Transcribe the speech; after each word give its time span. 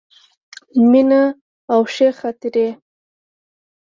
مینه 0.89 1.23
او 1.73 1.81
ښې 1.93 2.09
خاطرې. 2.19 2.67